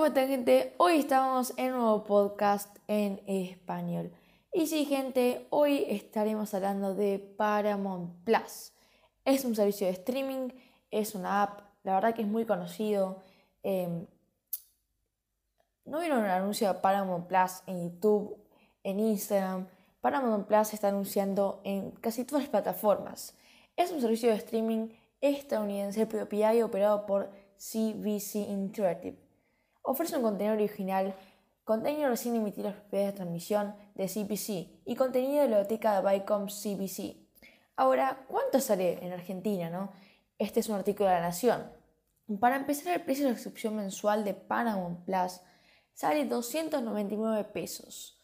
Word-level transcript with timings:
¿cómo 0.00 0.14
gente? 0.14 0.74
Hoy 0.78 1.00
estamos 1.00 1.52
en 1.58 1.74
un 1.74 1.80
nuevo 1.80 2.04
podcast 2.04 2.74
en 2.88 3.20
español. 3.26 4.10
Y 4.50 4.66
sí, 4.66 4.86
gente, 4.86 5.46
hoy 5.50 5.84
estaremos 5.88 6.54
hablando 6.54 6.94
de 6.94 7.18
Paramount 7.18 8.24
Plus. 8.24 8.72
Es 9.26 9.44
un 9.44 9.54
servicio 9.54 9.86
de 9.86 9.92
streaming, 9.92 10.48
es 10.90 11.14
una 11.14 11.42
app, 11.42 11.60
la 11.82 11.96
verdad 11.96 12.14
que 12.14 12.22
es 12.22 12.28
muy 12.28 12.46
conocido. 12.46 13.22
Em, 13.62 14.06
¿No 15.84 16.00
vieron 16.00 16.20
un 16.20 16.30
anuncio 16.30 16.72
de 16.72 16.80
Paramount 16.80 17.26
Plus 17.26 17.62
en 17.66 17.90
YouTube, 17.90 18.38
en 18.82 19.00
Instagram? 19.00 19.68
Paramount 20.00 20.46
Plus 20.46 20.72
está 20.72 20.88
anunciando 20.88 21.60
en 21.62 21.90
casi 21.90 22.24
todas 22.24 22.44
las 22.44 22.50
plataformas. 22.50 23.36
Es 23.76 23.92
un 23.92 24.00
servicio 24.00 24.30
de 24.30 24.36
streaming 24.36 24.88
estadounidense 25.20 26.06
propiedad 26.06 26.54
y 26.54 26.62
operado 26.62 27.04
por 27.04 27.28
CBC 27.58 28.36
Interactive 28.36 29.29
Ofrece 29.82 30.16
un 30.16 30.22
contenido 30.22 30.54
original, 30.54 31.14
contenido 31.64 32.08
recién 32.08 32.36
emitido 32.36 32.68
en 32.68 32.74
las 32.74 32.82
propiedades 32.82 33.12
de 33.12 33.16
transmisión 33.16 33.74
de 33.94 34.06
CPC 34.06 34.82
y 34.84 34.94
contenido 34.94 35.42
de 35.42 35.48
la 35.48 35.58
biblioteca 35.58 36.00
de 36.00 36.08
Viacom 36.08 36.46
CBC. 36.46 37.16
Ahora, 37.76 38.24
¿cuánto 38.28 38.60
sale 38.60 39.04
en 39.04 39.12
Argentina? 39.12 39.90
Este 40.38 40.60
es 40.60 40.68
un 40.68 40.76
artículo 40.76 41.08
de 41.08 41.14
La 41.14 41.22
Nación. 41.22 41.70
Para 42.38 42.56
empezar, 42.56 42.94
el 42.94 43.04
precio 43.04 43.24
de 43.24 43.32
la 43.32 43.38
suscripción 43.38 43.76
mensual 43.76 44.24
de 44.24 44.34
Paramount 44.34 45.04
Plus 45.04 45.40
sale 45.94 46.26
299 46.26 47.44
pesos. 47.44 48.20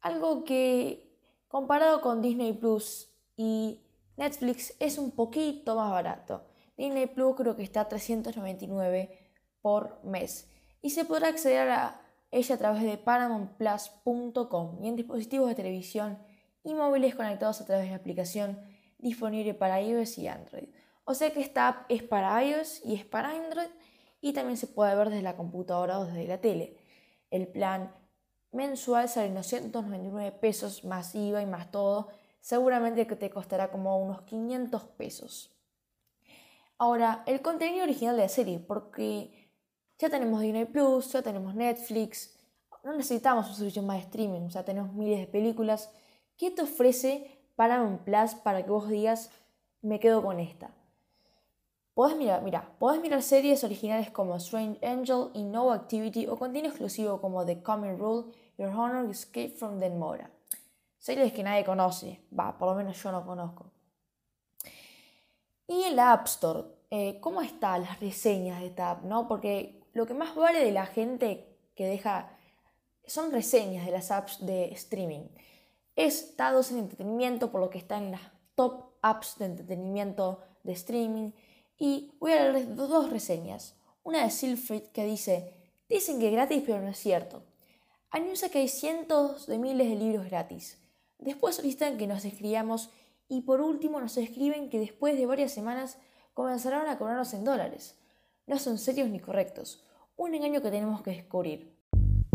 Algo 0.00 0.44
que, 0.44 1.16
comparado 1.46 2.00
con 2.00 2.20
Disney 2.20 2.52
Plus 2.52 3.08
y 3.36 3.80
Netflix, 4.16 4.74
es 4.80 4.98
un 4.98 5.12
poquito 5.12 5.76
más 5.76 5.90
barato. 5.90 6.44
Disney 6.76 7.06
Plus 7.06 7.36
creo 7.36 7.56
que 7.56 7.62
está 7.62 7.82
a 7.82 7.88
399 7.88 9.16
por 9.62 10.04
mes 10.04 10.48
y 10.82 10.90
se 10.90 11.04
podrá 11.04 11.28
acceder 11.28 11.68
a 11.70 12.00
ella 12.30 12.54
a 12.54 12.58
través 12.58 12.82
de 12.82 12.98
paramountplus.com 12.98 14.84
y 14.84 14.88
en 14.88 14.96
dispositivos 14.96 15.48
de 15.48 15.54
televisión 15.54 16.18
y 16.62 16.74
móviles 16.74 17.14
conectados 17.14 17.60
a 17.60 17.66
través 17.66 17.86
de 17.86 17.90
la 17.90 17.96
aplicación 17.96 18.60
disponible 18.98 19.54
para 19.54 19.80
iOS 19.80 20.18
y 20.18 20.28
Android. 20.28 20.68
O 21.04 21.14
sea 21.14 21.32
que 21.32 21.40
esta 21.40 21.68
app 21.68 21.86
es 21.88 22.02
para 22.02 22.42
iOS 22.44 22.84
y 22.84 22.94
es 22.94 23.04
para 23.04 23.30
Android 23.30 23.70
y 24.20 24.32
también 24.32 24.56
se 24.56 24.66
puede 24.66 24.94
ver 24.94 25.08
desde 25.10 25.22
la 25.22 25.36
computadora 25.36 25.98
o 25.98 26.04
desde 26.04 26.26
la 26.26 26.40
tele. 26.40 26.76
El 27.30 27.48
plan 27.48 27.94
mensual 28.52 29.08
sale 29.08 29.30
999 29.30 30.32
pesos 30.32 30.84
más 30.84 31.14
IVA 31.14 31.42
y 31.42 31.46
más 31.46 31.70
todo. 31.70 32.08
Seguramente 32.40 33.06
que 33.06 33.16
te 33.16 33.30
costará 33.30 33.70
como 33.70 33.96
unos 33.98 34.22
500 34.22 34.84
pesos. 34.84 35.54
Ahora, 36.78 37.24
el 37.26 37.42
contenido 37.42 37.84
original 37.84 38.16
de 38.16 38.22
la 38.22 38.28
serie, 38.28 38.60
porque 38.60 39.37
ya 39.98 40.08
tenemos 40.08 40.40
Disney 40.40 40.64
Plus, 40.64 41.12
ya 41.12 41.22
tenemos 41.22 41.54
Netflix, 41.54 42.38
no 42.84 42.94
necesitamos 42.94 43.48
un 43.48 43.54
servicio 43.54 43.82
más 43.82 43.98
de 43.98 44.04
streaming, 44.04 44.42
o 44.42 44.50
sea, 44.50 44.64
tenemos 44.64 44.92
miles 44.92 45.20
de 45.20 45.26
películas. 45.26 45.90
¿Qué 46.36 46.50
te 46.50 46.62
ofrece 46.62 47.38
Paramount 47.56 48.02
Plus 48.02 48.34
para 48.34 48.64
que 48.64 48.70
vos 48.70 48.88
digas, 48.88 49.30
me 49.82 49.98
quedo 49.98 50.22
con 50.22 50.38
esta? 50.40 50.70
Podés 51.94 52.16
mirar, 52.16 52.42
mira, 52.42 52.76
podés 52.78 53.00
mirar 53.00 53.22
series 53.22 53.64
originales 53.64 54.10
como 54.10 54.36
Strange 54.36 54.78
Angel 54.86 55.30
y 55.34 55.42
No 55.42 55.72
Activity 55.72 56.28
o 56.28 56.38
contenido 56.38 56.68
exclusivo 56.68 57.20
como 57.20 57.44
The 57.44 57.60
Common 57.60 57.98
Rule, 57.98 58.32
Your 58.56 58.68
Honor, 58.68 59.10
Escape 59.10 59.50
from 59.50 59.80
the 59.80 59.90
Mora. 59.90 60.30
Series 60.96 61.32
que 61.32 61.42
nadie 61.42 61.64
conoce, 61.64 62.22
va, 62.38 62.56
por 62.56 62.68
lo 62.68 62.74
menos 62.76 63.02
yo 63.02 63.10
no 63.10 63.26
conozco. 63.26 63.72
Y 65.66 65.82
en 65.82 65.96
la 65.96 66.12
App 66.12 66.26
Store, 66.26 66.68
eh, 66.90 67.18
¿cómo 67.20 67.42
están 67.42 67.82
las 67.82 68.00
reseñas 68.00 68.60
de 68.60 68.68
esta 68.68 68.92
app? 68.92 69.02
¿no? 69.04 69.26
Porque 69.26 69.77
lo 69.98 70.06
que 70.06 70.14
más 70.14 70.36
vale 70.36 70.64
de 70.64 70.70
la 70.70 70.86
gente 70.86 71.44
que 71.74 71.84
deja 71.84 72.30
son 73.04 73.32
reseñas 73.32 73.84
de 73.84 73.90
las 73.90 74.12
apps 74.12 74.46
de 74.46 74.66
streaming. 74.72 75.26
Es 75.96 76.36
dados 76.36 76.70
en 76.70 76.78
entretenimiento, 76.78 77.50
por 77.50 77.60
lo 77.60 77.68
que 77.68 77.78
está 77.78 77.98
en 77.98 78.12
las 78.12 78.20
top 78.54 78.92
apps 79.02 79.38
de 79.38 79.46
entretenimiento 79.46 80.40
de 80.62 80.72
streaming. 80.72 81.32
Y 81.76 82.12
voy 82.20 82.32
a 82.32 82.48
leer 82.48 82.76
dos 82.76 83.10
reseñas. 83.10 83.74
Una 84.04 84.22
de 84.22 84.30
Silfrid 84.30 84.84
que 84.92 85.04
dice, 85.04 85.52
dicen 85.88 86.20
que 86.20 86.28
es 86.28 86.32
gratis 86.32 86.62
pero 86.64 86.80
no 86.80 86.90
es 86.90 86.98
cierto. 86.98 87.42
Anuncia 88.10 88.50
que 88.50 88.60
hay 88.60 88.68
cientos 88.68 89.48
de 89.48 89.58
miles 89.58 89.88
de 89.88 89.96
libros 89.96 90.26
gratis. 90.26 90.78
Después 91.18 91.56
solicitan 91.56 91.98
que 91.98 92.06
nos 92.06 92.24
escribamos 92.24 92.90
y 93.28 93.40
por 93.40 93.60
último 93.60 94.00
nos 94.00 94.16
escriben 94.16 94.70
que 94.70 94.78
después 94.78 95.18
de 95.18 95.26
varias 95.26 95.50
semanas 95.50 95.98
comenzarán 96.34 96.86
a 96.86 96.98
cobrarnos 96.98 97.34
en 97.34 97.42
dólares 97.42 97.98
no 98.48 98.58
son 98.58 98.78
serios 98.78 99.08
ni 99.10 99.20
correctos. 99.20 99.84
Un 100.18 100.34
engaño 100.34 100.60
que 100.60 100.72
tenemos 100.72 101.00
que 101.02 101.12
descubrir. 101.12 101.78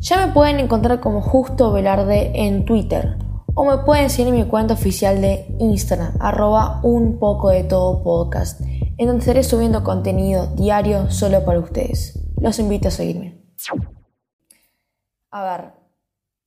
Ya 0.00 0.26
me 0.26 0.32
pueden 0.32 0.58
encontrar 0.58 0.98
como 0.98 1.22
Justo 1.22 1.72
Velarde 1.72 2.32
en 2.34 2.64
Twitter 2.64 3.16
o 3.54 3.64
me 3.64 3.78
pueden 3.84 4.10
seguir 4.10 4.34
en 4.34 4.40
mi 4.40 4.48
cuenta 4.48 4.74
oficial 4.74 5.20
de 5.20 5.46
Instagram, 5.60 6.16
arroba 6.18 6.80
un 6.82 7.20
poco 7.20 7.50
de 7.50 7.62
todo 7.62 8.02
podcast, 8.02 8.60
en 8.60 9.06
donde 9.06 9.20
estaré 9.20 9.44
subiendo 9.44 9.84
contenido 9.84 10.48
diario 10.56 11.08
solo 11.12 11.44
para 11.44 11.60
ustedes. 11.60 12.18
Los 12.40 12.58
invito 12.58 12.88
a 12.88 12.90
seguirme. 12.90 13.44
A 15.30 15.44
ver, 15.44 15.72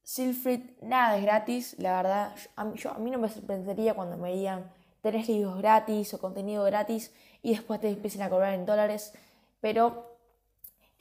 Silfrid, 0.04 0.72
nada 0.82 1.16
es 1.16 1.24
gratis, 1.24 1.76
la 1.80 1.96
verdad, 1.96 2.36
mí, 2.66 2.74
a 2.94 3.00
mí 3.00 3.10
no 3.10 3.20
me 3.20 3.30
sorprendería 3.30 3.94
cuando 3.94 4.18
me 4.18 4.34
digan 4.34 4.70
tenés 5.02 5.30
libros 5.30 5.58
gratis 5.58 6.14
o 6.14 6.20
contenido 6.20 6.66
gratis 6.66 7.14
y 7.42 7.52
después 7.52 7.80
te 7.80 7.88
empiecen 7.88 8.22
a 8.22 8.30
cobrar 8.30 8.54
en 8.54 8.66
dólares 8.66 9.14
pero 9.62 10.11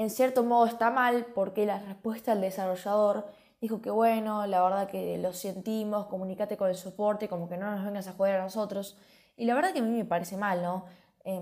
en 0.00 0.08
cierto 0.08 0.44
modo 0.44 0.64
está 0.64 0.90
mal 0.90 1.26
porque 1.34 1.66
la 1.66 1.78
respuesta 1.78 2.32
del 2.32 2.40
desarrollador 2.40 3.26
dijo 3.60 3.82
que 3.82 3.90
bueno, 3.90 4.46
la 4.46 4.62
verdad 4.62 4.88
que 4.88 5.18
lo 5.18 5.34
sentimos, 5.34 6.06
comunícate 6.06 6.56
con 6.56 6.70
el 6.70 6.74
soporte, 6.74 7.28
como 7.28 7.50
que 7.50 7.58
no 7.58 7.70
nos 7.70 7.84
vengas 7.84 8.08
a 8.08 8.14
joder 8.14 8.36
a 8.36 8.42
nosotros. 8.42 8.96
Y 9.36 9.44
la 9.44 9.54
verdad 9.54 9.74
que 9.74 9.80
a 9.80 9.82
mí 9.82 9.90
me 9.90 10.06
parece 10.06 10.38
mal, 10.38 10.62
¿no? 10.62 10.86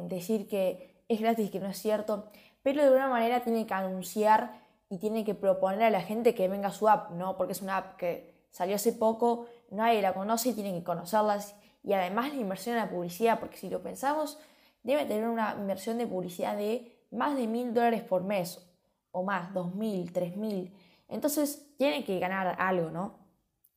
decir 0.08 0.48
que 0.48 1.04
es 1.06 1.20
gratis, 1.20 1.52
que 1.52 1.60
no 1.60 1.68
es 1.68 1.78
cierto, 1.78 2.30
pero 2.64 2.80
de 2.80 2.88
alguna 2.88 3.06
manera 3.06 3.44
tiene 3.44 3.64
que 3.64 3.74
anunciar 3.74 4.60
y 4.90 4.98
tiene 4.98 5.24
que 5.24 5.36
proponer 5.36 5.84
a 5.84 5.90
la 5.90 6.00
gente 6.00 6.34
que 6.34 6.48
venga 6.48 6.68
a 6.68 6.72
su 6.72 6.88
app, 6.88 7.12
¿no? 7.12 7.36
Porque 7.36 7.52
es 7.52 7.62
una 7.62 7.76
app 7.76 7.96
que 7.96 8.34
salió 8.50 8.74
hace 8.74 8.92
poco, 8.92 9.46
nadie 9.70 10.02
la 10.02 10.14
conoce 10.14 10.48
y 10.48 10.54
tiene 10.54 10.74
que 10.76 10.82
conocerlas. 10.82 11.54
Y 11.84 11.92
además 11.92 12.34
la 12.34 12.40
inversión 12.40 12.74
en 12.74 12.82
la 12.82 12.90
publicidad, 12.90 13.38
porque 13.38 13.56
si 13.56 13.70
lo 13.70 13.84
pensamos, 13.84 14.36
debe 14.82 15.04
tener 15.04 15.28
una 15.28 15.54
inversión 15.56 15.96
de 15.96 16.08
publicidad 16.08 16.56
de 16.56 16.97
más 17.10 17.36
de 17.36 17.46
mil 17.46 17.74
dólares 17.74 18.02
por 18.02 18.22
mes 18.22 18.64
o 19.10 19.22
más, 19.22 19.52
dos 19.54 19.74
mil, 19.74 20.12
tres 20.12 20.36
mil. 20.36 20.74
Entonces 21.08 21.74
tiene 21.76 22.04
que 22.04 22.18
ganar 22.18 22.56
algo, 22.58 22.90
¿no? 22.90 23.18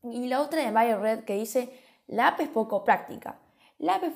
Y 0.03 0.28
la 0.28 0.42
otra 0.42 0.64
de 0.64 0.72
Mario 0.72 1.00
Red 1.00 1.24
que 1.24 1.36
dice, 1.36 1.72
la 2.08 2.30
app 2.30 2.40
es 2.41 2.50
poco 2.50 2.84
práctica. 2.84 3.40
La 3.78 3.96
app 3.96 4.03
es 4.03 4.14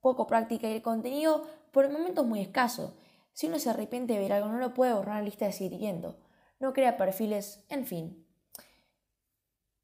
poco 0.00 0.26
práctica 0.26 0.68
y 0.68 0.74
el 0.74 0.82
contenido 0.82 1.46
por 1.70 1.84
el 1.84 1.92
momento 1.92 2.22
es 2.22 2.26
muy 2.26 2.40
escaso. 2.40 2.96
Si 3.32 3.46
uno 3.46 3.58
se 3.58 3.70
arrepiente 3.70 4.14
de 4.14 4.20
ver 4.20 4.32
algo, 4.32 4.48
no 4.48 4.58
lo 4.58 4.74
puede 4.74 4.94
borrar 4.94 5.18
en 5.18 5.24
la 5.24 5.26
lista 5.26 5.44
de 5.44 5.52
seguimiento. 5.52 6.16
No 6.58 6.72
crea 6.72 6.96
perfiles, 6.96 7.64
en 7.68 7.86
fin. 7.86 8.26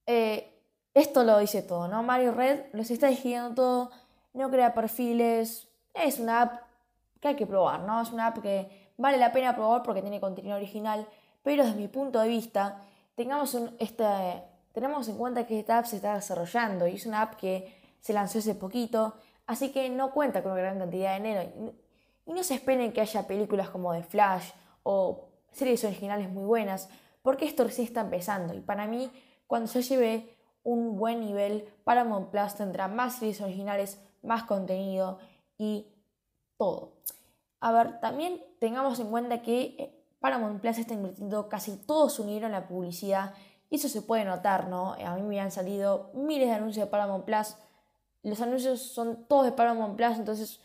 Eh, 0.06 0.58
esto 0.94 1.22
lo 1.24 1.38
dice 1.38 1.62
todo, 1.62 1.88
¿no? 1.88 2.02
Mario 2.02 2.32
Red 2.32 2.66
los 2.72 2.90
está 2.90 3.08
diciendo 3.08 3.54
todo, 3.54 3.90
no 4.32 4.50
crea 4.50 4.74
perfiles, 4.74 5.68
es 5.94 6.18
una 6.18 6.42
app 6.42 6.71
que 7.22 7.28
hay 7.28 7.36
que 7.36 7.46
probar, 7.46 7.80
¿no? 7.84 8.02
Es 8.02 8.10
una 8.10 8.26
app 8.26 8.42
que 8.42 8.90
vale 8.98 9.16
la 9.16 9.32
pena 9.32 9.54
probar 9.54 9.84
porque 9.84 10.02
tiene 10.02 10.20
contenido 10.20 10.56
original, 10.56 11.06
pero 11.42 11.64
desde 11.64 11.78
mi 11.78 11.86
punto 11.86 12.18
de 12.18 12.28
vista, 12.28 12.80
tengamos 13.14 13.56
este, 13.78 14.04
tenemos 14.72 15.08
en 15.08 15.16
cuenta 15.16 15.46
que 15.46 15.60
esta 15.60 15.78
app 15.78 15.86
se 15.86 15.96
está 15.96 16.16
desarrollando 16.16 16.88
y 16.88 16.96
es 16.96 17.06
una 17.06 17.22
app 17.22 17.36
que 17.36 17.80
se 18.00 18.12
lanzó 18.12 18.40
hace 18.40 18.56
poquito, 18.56 19.14
así 19.46 19.70
que 19.70 19.88
no 19.88 20.10
cuenta 20.10 20.42
con 20.42 20.52
una 20.52 20.62
gran 20.62 20.80
cantidad 20.80 21.12
de 21.12 21.22
dinero. 21.22 21.74
Y 22.26 22.32
no 22.32 22.42
se 22.42 22.54
esperen 22.54 22.92
que 22.92 23.00
haya 23.00 23.26
películas 23.28 23.70
como 23.70 23.92
The 23.92 24.02
Flash 24.02 24.50
o 24.82 25.28
series 25.52 25.84
originales 25.84 26.28
muy 26.28 26.44
buenas, 26.44 26.88
porque 27.22 27.44
esto 27.44 27.62
recién 27.62 27.86
está 27.86 28.00
empezando. 28.00 28.52
Y 28.52 28.60
para 28.60 28.88
mí, 28.88 29.12
cuando 29.46 29.68
se 29.68 29.82
lleve 29.82 30.36
un 30.64 30.96
buen 30.96 31.20
nivel, 31.20 31.68
Paramount 31.84 32.30
Plus 32.30 32.56
tendrá 32.56 32.88
más 32.88 33.20
series 33.20 33.40
originales, 33.40 34.00
más 34.22 34.42
contenido 34.42 35.18
y 35.56 35.86
todo. 36.62 36.92
A 37.58 37.72
ver, 37.72 37.98
también 37.98 38.40
tengamos 38.60 39.00
en 39.00 39.10
cuenta 39.10 39.42
que 39.42 39.74
eh, 39.78 40.04
Paramount 40.20 40.60
Plus 40.60 40.78
está 40.78 40.94
invirtiendo 40.94 41.48
casi 41.48 41.76
todo 41.76 42.08
su 42.08 42.24
dinero 42.24 42.46
en 42.46 42.52
la 42.52 42.68
publicidad 42.68 43.34
y 43.68 43.76
eso 43.76 43.88
se 43.88 44.00
puede 44.00 44.24
notar, 44.24 44.68
¿no? 44.68 44.92
A 44.92 45.16
mí 45.16 45.22
me 45.22 45.40
han 45.40 45.50
salido 45.50 46.12
miles 46.14 46.48
de 46.48 46.54
anuncios 46.54 46.86
de 46.86 46.90
Paramount 46.90 47.24
Plus. 47.24 47.56
Los 48.22 48.40
anuncios 48.40 48.80
son 48.80 49.24
todos 49.26 49.44
de 49.46 49.52
Paramount 49.52 49.96
Plus, 49.96 50.18
entonces 50.18 50.60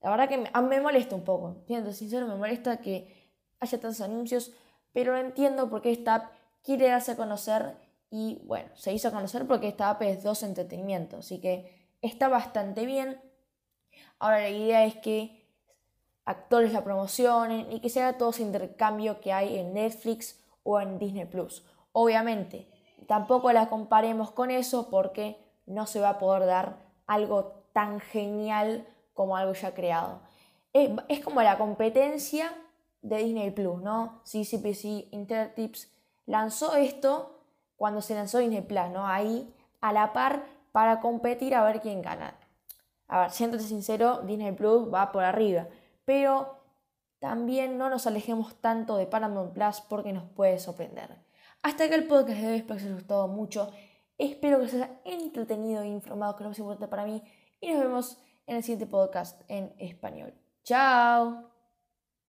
la 0.00 0.10
verdad 0.10 0.28
que 0.28 0.38
me, 0.38 0.80
molesta 0.80 1.16
un 1.16 1.24
poco. 1.24 1.56
Siendo 1.66 1.92
sincero, 1.92 2.28
me 2.28 2.36
molesta 2.36 2.76
que 2.76 3.32
haya 3.58 3.80
tantos 3.80 4.00
anuncios, 4.00 4.52
pero 4.92 5.14
no 5.14 5.18
entiendo 5.18 5.68
por 5.68 5.82
qué 5.82 5.90
esta 5.90 6.14
app 6.14 6.32
quiere 6.62 6.88
darse 6.88 7.12
a 7.12 7.16
conocer 7.16 7.74
y 8.08 8.40
bueno, 8.44 8.68
se 8.76 8.92
hizo 8.92 9.08
a 9.08 9.10
conocer 9.10 9.48
porque 9.48 9.66
esta 9.66 9.90
app 9.90 10.02
es 10.02 10.22
dos 10.22 10.44
entretenimiento, 10.44 11.16
así 11.16 11.40
que 11.40 11.90
está 12.02 12.28
bastante 12.28 12.86
bien. 12.86 13.20
Ahora 14.24 14.40
la 14.40 14.48
idea 14.48 14.86
es 14.86 14.96
que 14.96 15.46
actores 16.24 16.72
la 16.72 16.82
promocionen 16.82 17.70
y 17.70 17.80
que 17.80 17.90
se 17.90 18.00
haga 18.00 18.16
todo 18.16 18.30
ese 18.30 18.40
intercambio 18.40 19.20
que 19.20 19.34
hay 19.34 19.58
en 19.58 19.74
Netflix 19.74 20.42
o 20.62 20.80
en 20.80 20.98
Disney 20.98 21.26
Plus. 21.26 21.62
Obviamente, 21.92 22.66
tampoco 23.06 23.52
la 23.52 23.68
comparemos 23.68 24.30
con 24.30 24.50
eso 24.50 24.88
porque 24.88 25.36
no 25.66 25.86
se 25.86 26.00
va 26.00 26.08
a 26.08 26.18
poder 26.18 26.46
dar 26.46 26.78
algo 27.06 27.66
tan 27.74 28.00
genial 28.00 28.88
como 29.12 29.36
algo 29.36 29.52
ya 29.52 29.74
creado. 29.74 30.22
Es, 30.72 31.20
como 31.22 31.42
la 31.42 31.58
competencia 31.58 32.50
de 33.02 33.18
Disney 33.18 33.50
Plus, 33.50 33.82
¿no? 33.82 34.22
CCPC 34.24 35.12
Intertips 35.12 35.92
lanzó 36.24 36.76
esto 36.76 37.40
cuando 37.76 38.00
se 38.00 38.14
lanzó 38.14 38.38
Disney 38.38 38.62
Plus, 38.62 38.88
¿no? 38.88 39.06
Ahí 39.06 39.54
a 39.82 39.92
la 39.92 40.14
par 40.14 40.46
para 40.72 41.00
competir 41.00 41.54
a 41.54 41.62
ver 41.62 41.82
quién 41.82 42.00
gana. 42.00 42.38
A 43.14 43.20
ver, 43.20 43.30
siéntate 43.30 43.62
sincero, 43.62 44.22
Disney 44.22 44.50
Plus 44.50 44.92
va 44.92 45.12
por 45.12 45.22
arriba, 45.22 45.68
pero 46.04 46.64
también 47.20 47.78
no 47.78 47.88
nos 47.88 48.08
alejemos 48.08 48.60
tanto 48.60 48.96
de 48.96 49.06
Paramount 49.06 49.52
Plus 49.52 49.82
porque 49.82 50.12
nos 50.12 50.28
puede 50.30 50.58
sorprender. 50.58 51.10
Hasta 51.62 51.88
que 51.88 51.94
el 51.94 52.08
podcast 52.08 52.40
de 52.40 52.48
hoy, 52.48 52.56
espero 52.56 52.76
que 52.76 52.82
os 52.82 52.86
haya 52.86 52.94
gustado 52.96 53.28
mucho. 53.28 53.70
Espero 54.18 54.58
que 54.58 54.64
os 54.64 54.74
haya 54.74 55.00
entretenido 55.04 55.82
e 55.82 55.86
informado, 55.86 56.34
que 56.34 56.42
es 56.42 56.44
lo 56.44 56.48
más 56.48 56.58
importante 56.58 56.88
para 56.88 57.04
mí. 57.04 57.22
Y 57.60 57.70
nos 57.70 57.84
vemos 57.84 58.18
en 58.48 58.56
el 58.56 58.64
siguiente 58.64 58.88
podcast 58.88 59.40
en 59.46 59.72
español. 59.78 60.34
¡Chao! 60.64 61.53